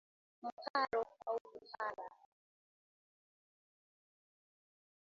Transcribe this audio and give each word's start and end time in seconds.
Mharo 0.41 1.01
au 1.25 1.39
kuhara 1.49 2.07